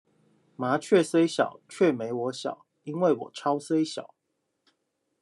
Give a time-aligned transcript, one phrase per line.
[0.55, 4.15] 麻雀雖小卻沒我小，因為我超雖小